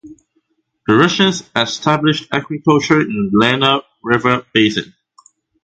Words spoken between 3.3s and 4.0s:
the Lena